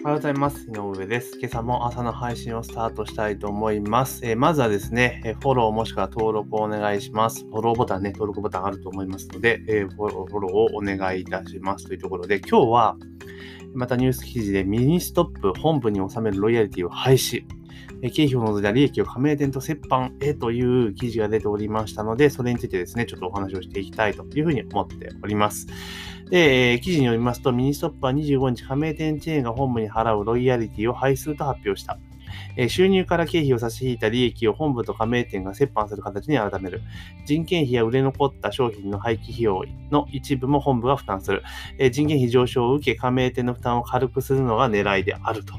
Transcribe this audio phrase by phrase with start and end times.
[0.00, 0.66] おはようございます。
[0.66, 1.38] 井上です。
[1.38, 4.24] 今朝も朝の配信をスタートしたいと思います。
[4.24, 7.44] えー、まずはですね、えフォローもしくは登録をお願いします。
[7.44, 12.96] フォローボタンね、登録ボタンあると思いますので、えー、フォローをお願いいたしますというところで、今日は
[13.74, 17.44] またニュース記事でミニストップ本部に収めるロイヤリティを廃止。
[18.08, 25.66] 経費を除いた利益を加盟店と折半へという記事が出ておりましたので、それについてですね、ちょっとお話をしていきたいというふうに思っております。
[26.30, 31.98] で、えー、記事によりますと、ミニストップは25日加盟店チェーンが本部に払うロイヤリティを廃すると発表した。
[32.56, 36.82] え、収入から経費を差し引いた利益を本部と加盟店が折半する形に改める。
[37.26, 41.42] 人件費や売れ残った商品の廃棄費用の一部も本部が負担する。
[41.78, 45.54] え、人件費上昇を受け、加盟店の負担を軽くするのが狙いであると。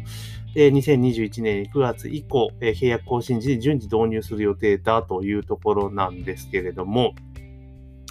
[0.56, 7.14] 2021年9月以降、え、契約更新時に順次導入する予定だというところなんですけれども、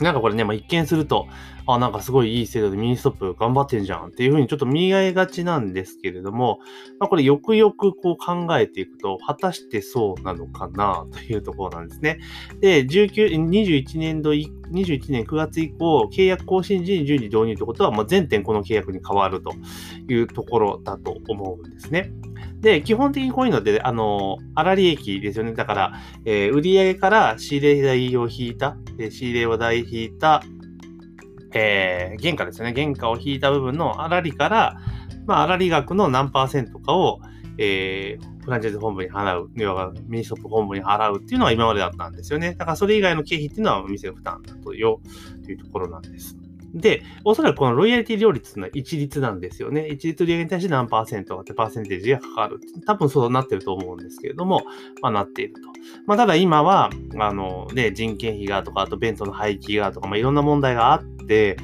[0.00, 1.26] なんかこれね、まあ、一見すると、
[1.74, 6.58] あ、なんかすごいいい制度でミニストップ頑張ってんじゃんっていうふうにちょっと見合いがちなんですけれども、
[6.98, 12.20] まあ、これよくよくこう考えていくと、果たしてそうなのかなというところなんですね。
[12.60, 19.52] で、19、21年度、21年9月以降、契約更新時に順次導入ということは、もう全店この契約に変わると
[20.08, 22.12] いうところだと思うんですね。
[22.60, 25.54] で、基本的にこういうので、あの、粗利益ですよね。
[25.54, 25.92] だから、
[26.24, 30.42] えー、売上から仕入れ代を引いた、えー、仕入れ代引いた、
[31.52, 32.74] えー、原価ですよね。
[32.74, 34.80] 原価を引いた部分の粗利から、
[35.26, 37.20] まあ、粗利額の何パーセントかを、
[37.58, 42.54] えー、フランチャイズ本部に払う、要はミニショップ本部に払うっていうのが今までだったんですよね。
[42.54, 45.00] だからそれ以外の経費っていうのはお店の負担だとよ、
[45.44, 46.36] というところなんです。
[46.74, 49.88] で、おそらくこのロイヤリティ料率っていうのは一律なんですよね。
[49.88, 52.60] 一律売上に対して何パーセントかってパーセンテージがかかる。
[52.86, 54.62] 多分そうなってると思うんですけれども、
[55.02, 55.60] まあなっていると。
[56.06, 61.56] まあただ今は、あのね、人件費がとか、あと弁当の廃棄がとか、まあいろんな問題があって、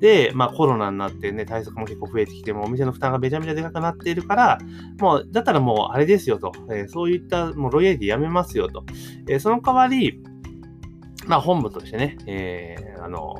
[0.00, 4.58] で、まあコロナになってね、対策も結構増えてきて、もお店の負担がめちゃめちゃでかくなっているから、
[5.00, 8.84] もう、だったらもうあれですよと、えー、そういったもうロイヤリティやめますよと。
[9.28, 10.22] えー、その代わり、
[11.26, 13.36] まあ本部としてね、えー、あの、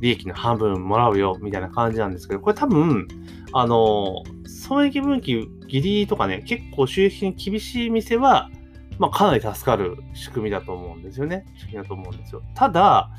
[0.00, 3.08] 利益の半分もらうよ、みたいな感じなんですけど、これ多分、
[3.52, 8.50] あの、損益分岐ギリとかね、結構収益に厳しい店は、
[8.98, 11.44] まあ、かなり助かる仕組みだと思うんですよね。
[11.56, 12.42] 仕組みだと思うんですよ。
[12.54, 13.10] ただ、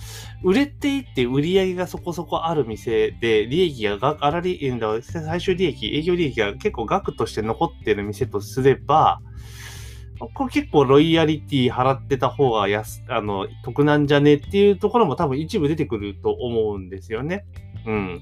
[0.43, 4.59] 売れていって売り上げがそこそこある店で、利益がが、あらり、
[5.01, 9.21] 最終利益、営業利益が結構額として残ってる店とすれば、
[10.33, 17.45] これ結構ロイヤリティ払ってた方が安、あの、得なんじゃねっていうところも多分一部出てくると思うんですよね。
[17.85, 18.21] うん。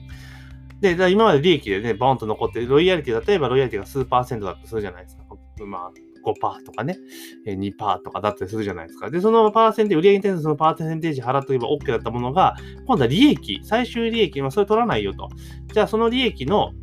[0.82, 5.24] で、今まで利益でね、ボンと残って、ロイヤリティ、例えばロイヤリティが数パーセントだとするじゃないですか。
[5.66, 5.92] まあ、
[6.26, 6.98] 5%とかね、
[7.46, 9.10] 2%とかだったりするじゃないですか。
[9.10, 12.56] で、そのパーセンテージ、売上に対するそのパーセンテージ払っとけば OK だったものが、
[12.86, 15.30] 今度は利益、最終利益、まあ、それ取らないよと。
[15.74, 16.74] じゃあ、その利益の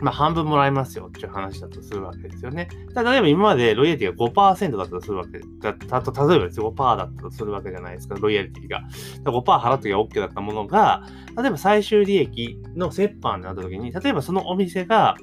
[0.00, 2.68] まあ、半分もらえますよっていう話だとするわけですよね。
[2.94, 8.82] 例えば今までロイヤリティが5%だったとするわけだたと、例えばですよ、5%だったとするわけじゃないですか、ロイヤリティが。
[9.24, 11.02] 5%払っときゃ OK だったものが、
[11.36, 15.16] 例えば最終利益の折半になったときに、例えばそのお店が、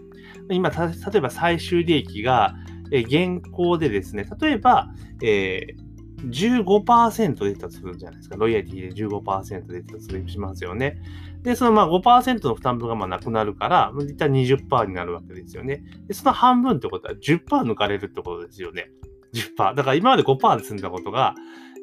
[0.49, 0.75] 今、例
[1.15, 2.55] えば最終利益が、
[2.91, 4.89] え現行でですね、例えば、
[5.21, 5.85] えー
[6.29, 8.37] 15%出たとするじゃないですか。
[8.37, 10.97] ロイヤリティで15%出たとしますよね。
[11.43, 15.83] で、そのまあ5%の負担分がまあなくなるから、一旦20%になるわけですよね。
[16.07, 18.89] で、その半分ってことは10%抜かれるってことですよね。
[19.33, 19.75] 10%。
[19.75, 21.35] だから今まで5%で済んだことが、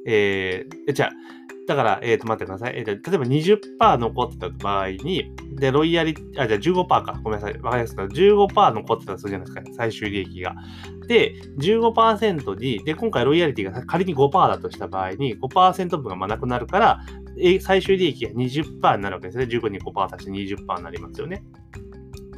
[0.06, 1.12] えー、じゃあ、
[1.66, 2.74] だから、えっ、ー、と、待ってください。
[2.76, 7.20] えー、例えば20%残ってた場合に、で、ロイヤリ、あ、じゃあ15%か。
[7.22, 7.58] ごめんなさい。
[7.60, 8.04] わかりやすか。
[8.04, 9.62] 15%残ってたとするじゃないですか。
[9.76, 10.54] 最終利益が。
[11.06, 17.00] で、15%に、で、今回ロイヤリティが仮に5%だとした場合に、5%分がまなくなるから、
[17.38, 19.44] え最終利益が20%になるわけですね。
[19.44, 21.44] 15に5%足して20%になりますよね。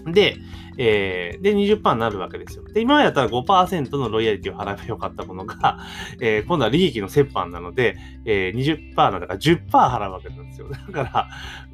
[0.07, 0.37] で、
[0.77, 2.65] えー、で、20%になるわけですよ。
[2.65, 5.79] で、今までだったら5%のロイヤリティを払えばよかったものが、
[6.21, 10.69] えー、今度は利益の折半なので、えー、20%なんだから10%払うわけなんですよ。
[10.69, 11.29] だから、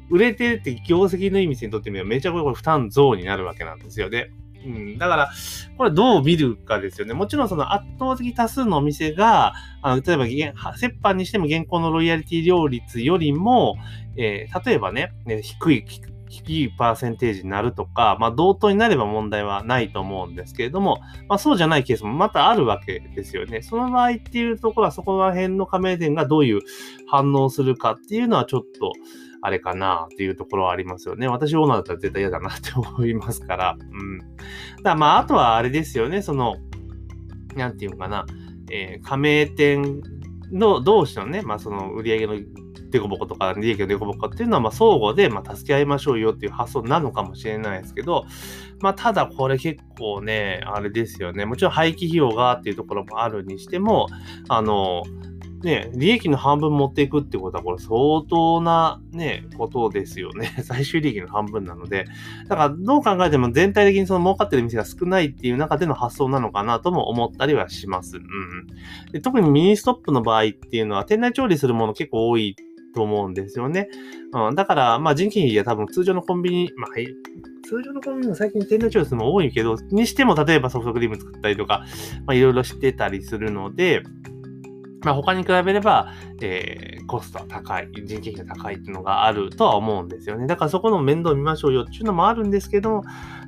[0.09, 4.31] 売れてるって業績のいい店にとってみればめちゃくちゃ負担増になるわけなんですよね。
[4.65, 5.31] うん、だから、
[5.77, 7.13] これどう見るかですよね。
[7.13, 13.77] もちろんその圧倒的多数のお店が、あの例えば、折半にしても現行のロイヤリティ料率よりも、
[14.17, 15.85] えー、例えばね、低い、
[16.31, 23.61] 低いパーセンテージになるとか、まあ、同等になれば問題はないと思うんですけれども、まあ、そうじゃないケースもまたあるわけですよね。
[23.61, 26.61] その場合っていうところは、そこら辺の加盟店がどういう
[27.07, 28.93] 反応するかっていうのはちょっと、
[29.43, 31.27] あれかなっていうところはありますよね。
[31.27, 33.75] 私オーナーだったら絶対嫌だなって思いますから。
[33.77, 34.19] うん。
[34.83, 36.21] だまあ、あとはあれですよね。
[36.21, 36.55] その、
[37.55, 38.25] なんていうのかな。
[38.69, 40.01] えー、加盟店
[40.51, 42.33] の同士のね、まあその売り上げの
[42.91, 48.25] デコボコとか利益のデコボコっていうのは、まあ、相互で、まあ、助け合いましょうよっていう発想なのかもしれないですけど、
[48.79, 51.45] まあ、ただこれ結構ね、あれですよね。
[51.45, 54.07] もちろん廃棄費用がっていうところもあるにしても、
[54.49, 55.03] あの、
[55.63, 60.55] ね、利益の半分持っていくってことは、これ相当なね、ことですよね。
[60.63, 62.05] 最終利益の半分なので。
[62.47, 68.17] だから、どう考えても全体的にその儲かってる店が少ないっていう中での発想なのかなとも思ったりはします。
[68.17, 68.23] うん。
[69.11, 72.55] で特にミニストップの場合っていうのは、店内調理するもの結構多い
[72.93, 73.89] と思うんですよね。
[74.33, 76.89] うん、だから、まあ人件費は多分通常のコンビニ、まあ、
[77.67, 81.85] 通常のコンビニも最近店内調理するのも多いけど、にしても例えばソフトクリーム作ったりとか、
[82.25, 84.03] まあいろいろしてたりするので、
[85.03, 90.45] まあ、他に比べれば、えー、コストは高い、人件費が高いっていうのがあるとは思うんですよね。
[90.47, 93.01] だからそこの面倒見ましょうよっていうのもあるんですけど、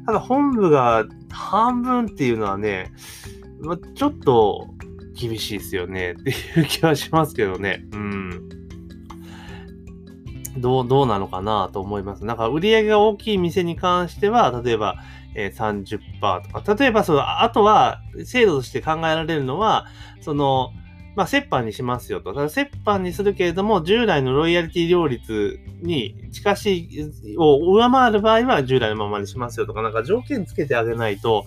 [0.05, 2.91] ただ本部が半分っていうのはね、
[3.61, 4.67] ま、ちょっと
[5.13, 7.85] 厳しいですよねっていう気はしますけどね。
[7.93, 8.02] うん。
[10.63, 12.23] どう、どうなのかなと思います。
[12.23, 14.95] なんか売り上げが大きい店に関しては、例えば、
[15.35, 19.87] えー、30%とか、例えばその、あとは制度として考えられるのは、
[20.21, 20.71] その、
[21.15, 22.33] まあ、折半にしますよと。
[22.33, 31.45] ただ、折半にするけれども、従来のロイヤリティ料率に近しい、を上回る場合は従来のままにしますよとか、なんか条件つけてあげないと、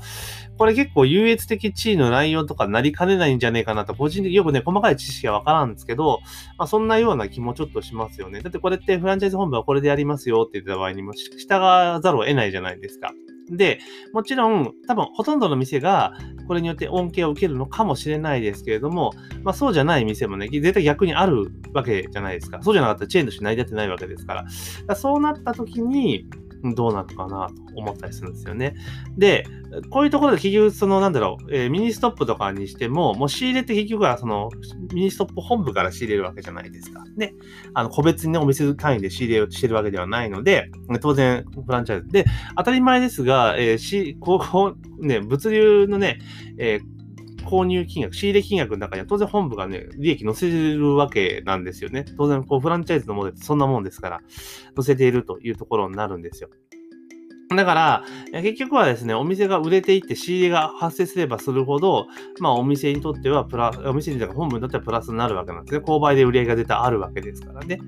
[0.57, 6.21] これ結構優越的地位の乱用とかなりかねないんじゃねえかなと、個人的によくね、細かい知識はわからんですけど、
[6.59, 8.41] まあ、そんなような気もちょっとしますよね。
[8.41, 13.13] だってこれってフランチャイズ本部はこれでやりますよって言った場合にも従わざるを得ないじゃないですか。
[13.51, 13.81] で、
[14.13, 16.15] もちろん、多分ほとんどの店が
[16.47, 19.13] これによって恩恵を受けるのかもしれないですけれども、
[19.43, 22.61] まあそうじゃない店もね、絶対逆にあるわけじゃないですか。
[22.63, 24.43] そうじゃなかったらチェーンとして成り立ってないわけですから。
[24.45, 24.49] か
[24.87, 26.27] らそうなった時に、
[26.63, 28.75] どうなるかなと思ったりするんですよね。
[29.17, 29.47] で、
[29.91, 34.51] こういうところで結局、そのなんだろう、えー、ミニストップとかにしても、もう仕入れって結局はその
[34.93, 37.05] ミニストップ本部から仕入れるわけじゃないですか。
[37.17, 37.35] ね。
[37.75, 40.71] あの、個別にね、お店単位で仕入れをしてるわけではないので、
[41.01, 42.25] 当然、フランチャイズで、
[42.57, 46.19] 当たり前ですが、えー、し、こう、ね、物流のね、
[46.59, 46.96] えー
[47.47, 52.05] 購入金額、仕入れ金額の中には当然本部がね、利益載せるわけなんですよね。
[52.17, 54.21] 当然、こう、フランチャイズのモデルってそんなもんですから、
[54.75, 56.51] 載せているというところになるんですよ。
[57.55, 58.05] だから、
[58.43, 62.09] 結局はですね、お店が売れていって仕入れが発生すればするほど、
[62.41, 65.85] まあお店にとってはプラ、お店にとっては本部にとってはプラスになるわけなんですね。
[65.85, 67.79] 購買で売り上げが出たあるわけですからね。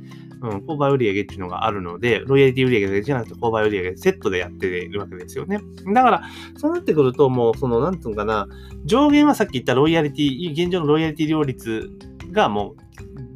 [0.41, 5.59] うん、購買売り上げっていうのがあるので、ロイヤリティ売り上げじゃなくて購買売り上げセットでやっているわけですよね。
[5.93, 6.23] だから、
[6.57, 8.47] そうなってくると、もう、その、なんつうのかな、
[8.85, 11.91] 上限はさっき言ったロイヤリティ、現状のロイヤリティ両率
[12.31, 13.28] がもう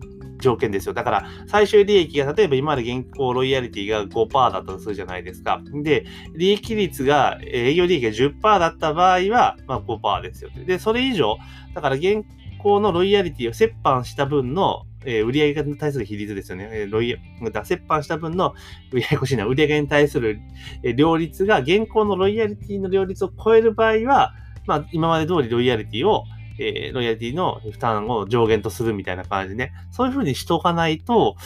[0.43, 0.93] 条件ですよ。
[0.93, 5.63] だから、最終利益が、例えば今まで現行ロイヤリティが5%だったとするじゃないですか。
[5.83, 6.05] で、
[6.35, 10.51] 利益率が、営業利益が10%だった場合は、まあ5%ですよ。
[10.67, 11.39] で、それ以上、
[11.75, 12.25] だから現
[12.59, 16.69] 行のロイヤリティを折半した分の、えー、売上に対する比率ですよね。
[16.71, 18.55] えー、ロイヤ、折半した分の、
[18.93, 20.41] 売上越しいな売上に対する、
[20.83, 24.35] えー、両率が現行のロイヤリティの両率を超える場合は、
[24.67, 26.25] まあ、今まで通りロイヤリティを
[26.63, 31.37] えー、ロイヤリティの負担を上限とするみたいな感じね、そういう風にしとかないと、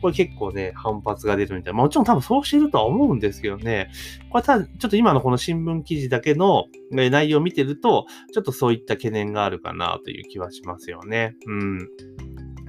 [0.00, 1.78] これ結構ね、反発が出るみたいな。
[1.78, 3.90] もちろん多分そうしてるとは思うんですけどね、
[4.30, 11.34] これただ、ちょっと今のこの新聞記事だけの内容を見てると、ちょっとそういった懸念があるかなという気はしますよね。
[11.46, 11.88] うん。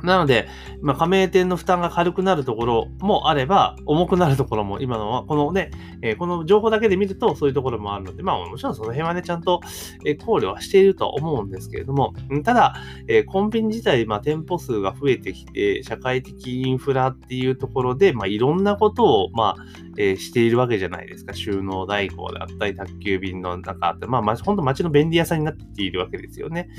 [0.03, 0.47] なので、
[0.81, 5.71] まあ、加盟店の負担が軽くなるところもあれば、重くなるところも、今のは、このね、
[6.01, 9.61] えー、この情報だけで見ると、そういうところもあるので、まあ、もちろんその辺はね、ちゃんと、
[10.05, 12.13] え考慮はしているとは思うんですけれども、
[12.43, 12.75] ただ、
[13.07, 21.33] えー、コンビニ自体、まあ、店舗数が増えてきて、社会的インフラっていうところで、まあ、いろんなことを、まあ、えー、しているわけじゃないですか。
[21.33, 26.69] 収納代行であったり、宅急便の中って、まあ、本当街の便利屋さんになっているわけですよね。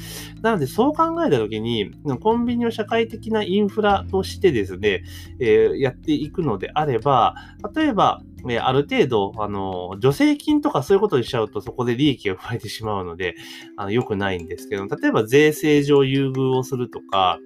[0.43, 5.05] なので、そう考えたときに、コンビニを社会的なインフラとしてですね、
[5.41, 7.35] えー、やっていくのであれば、
[7.75, 13.35] 例えば、えある程度、あの、助成金とかそういうことにしちゃうとそこで利益が生まれてしまうので、
[13.77, 17.39] あの良くないんですけど、例えば税制上優遇をするとか、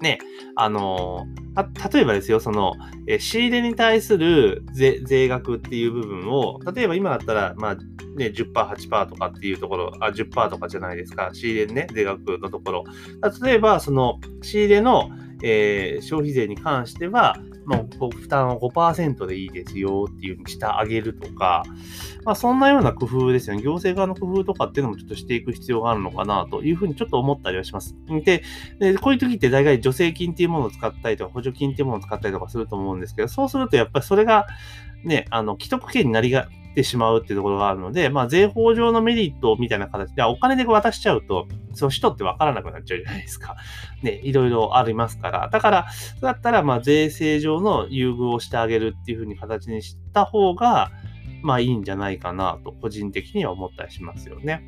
[0.00, 0.18] ね、
[0.56, 1.26] あの、
[1.92, 2.74] 例えばですよ、その、
[3.06, 7.76] え仕入れに対する税税額っていう部分を、例えば今だったら、まあ、
[8.16, 12.84] ね、10%、8%とかっていうところ、あ、10%とかじゃないですか、仕入れね、税額のところ。
[13.44, 15.10] 例えば、その、仕入れの、
[15.42, 17.36] えー、消費税に関しては、
[17.76, 21.64] もう負担を5%でいいですよっていうふうにしてあげるとか、
[22.24, 23.62] まあ、そんなような工夫ですよね。
[23.62, 27.96] 行政側の工夫とかっていうのもちょっとしていく必要があるのかなというふうにちょっと思ったりはします。
[28.24, 28.42] で、
[28.78, 34.46] でこういう時って大概助成金っていうものを使ったりとか補助金っていうものを使ったりとかすると思うんですけど、そうするとやっぱりそれが
[35.04, 41.48] ね、あの、既得権になりがってしまうっていうところがあるので、まあ、税法上のメリットみたいな形で、お金で渡しちゃうと、
[41.80, 43.56] その人ってわからなくなっちゃうじゃないですか。
[44.02, 45.48] ね、いろいろありますから。
[45.50, 45.86] だから、
[46.20, 50.92] だったら、まあ、税制上の優遇をしてあげるっていうふうに形にした方が、
[51.42, 54.62] まあいいんじゃないかなと、個人的には思ったりしますよね。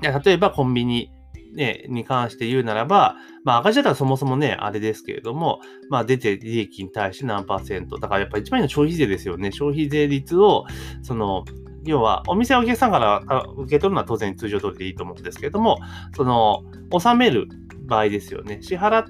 [0.00, 1.10] 例えばコンビニ、
[1.54, 5.60] ね、に関して言うならば、まあ赤字だったらそもそもね、あれですけれども、
[5.90, 7.98] まあ出て利益に対して何パーセント。
[7.98, 9.52] だからやっぱり一番いいのは消費税ですよね。
[9.52, 10.66] 消費税率を、
[11.02, 11.44] その、
[11.86, 13.22] 要は、お店お客さんから
[13.56, 15.78] 受け取るのは当然通常通りでいいと思うんですけれども、
[16.16, 17.48] その、納める
[17.86, 18.58] 場合ですよね。
[18.60, 19.04] 支払っ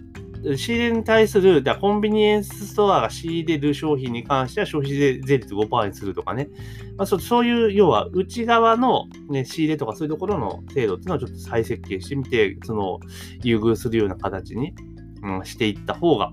[0.56, 6.48] 仕入れに対する、コンビニエンスストアが仕入れる商品に関しては消費税税率5%にするとかね、
[6.96, 13.00] まあ、そういう、要は内側の、ね、仕入れとかそういうところの制度っていうのをちょっと再設計してみて、その
[13.42, 14.74] 優遇するような形に、
[15.22, 16.30] うん、していった方が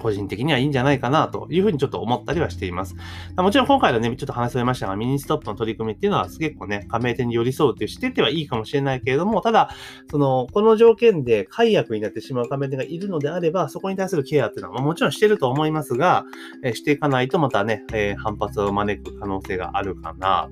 [0.00, 2.96] 個人的にはいいんじゃないかなというふうにちょっと思ったりはしています。
[3.36, 9.70] もちろん今回のね、ちょっと話されましたが、ミニストップの取り組みっていうのは結構ね、加盟店に寄り添うってしててはいいかもしれないけれども、ただ、
[10.10, 16.24] その、この条件で解約になってしまう加盟店がいるのであれば、そこに対するケアっていうのは、もちろんしてると思いますが、
[16.64, 20.48] え、していかないとまたね、え、反発を招く可能性があるかな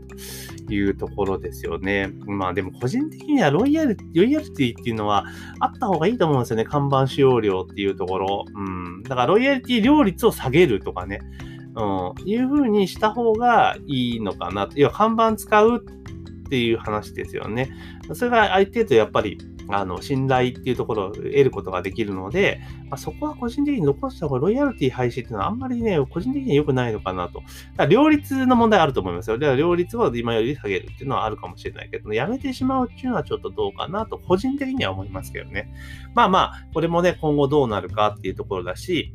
[0.67, 2.13] というところですよね。
[2.27, 5.25] まあでも個人的にはロイヤル、ロイヤルティっていうのは
[5.59, 6.65] あった方がいいと思うんですよね。
[6.65, 8.45] 看板使用料っていうところ。
[8.55, 9.03] うん。
[9.03, 11.21] だからロイヤリティ料率を下げるとかね、
[11.77, 14.69] うん、いう風にした方がいいのかな。
[14.75, 17.71] 要は看板使うっていう話ですよね。
[18.13, 19.39] それがある程度やっぱり、
[19.73, 27.35] あの、信頼っていうところを得ることができるので、まあ、そこは個人的に残した方がロイヤルティ廃止っていうのはあんまりね、個人的には良くないのかなと。
[27.35, 27.47] だか
[27.77, 29.39] ら両立の問題あると思いますよ。
[29.39, 35.73] だから両立を今より下げるっていうのはあるかもしれないけど、やめてしまうっていうのはちょっとどうかなと、個人的には思いますけどね。
[36.17, 39.15] まあまあ、これもね、今後どうなるかっていうところだし、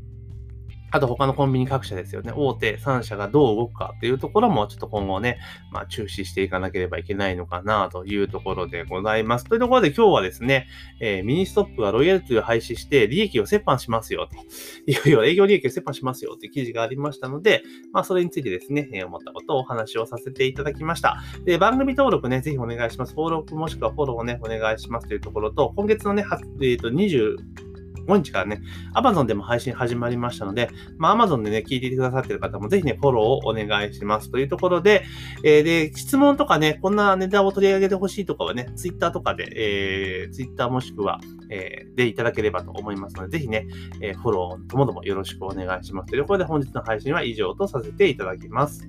[0.95, 2.31] あと他のコンビニ各社ですよね。
[2.33, 9.43] 大手3社がどう動くかっていうところもちょっと今後ね、まあ注視していかなければいけないのかなというところでございます。
[9.43, 10.67] というところで今日はですね、
[11.01, 14.37] えー、ミニストップがロイヤルティを廃止して利益を折半しますよと。
[14.89, 17.61] いよいよ営業利益を折半しますよっていう記事がありましたので、
[17.91, 21.17] まあそれについてですね、えー、思ったことをお話をさせていただきました。
[21.43, 23.09] で、番組登録ね、ぜひお願いします。
[23.09, 27.35] 登録もしくはフォローをね、お願いしますというところと、今月のね、えっ、ー、と、20
[28.07, 28.61] 5日からね、
[28.93, 34.29] Amazon でも配信始まりましたので、まあ、Amazon でね、聞いていてくださってる方もぜひね、フォローをお願いします。
[34.29, 35.03] というところで、
[35.43, 41.19] えー、で、質問とかね、こんなネタを取り上げてほしいとかはね、Twitter とかで、えー、Twitter もしくは、
[41.49, 43.67] えー、でいただければと思いますので、ぜひね、
[44.01, 46.09] えー、フォローともどもよろしくお願いします。
[46.09, 48.87] というところで本日の配信は以上とさせていただきます。